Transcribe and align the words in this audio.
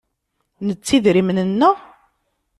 Nettu 0.67 0.89
idrimen-nneɣ? 0.97 1.77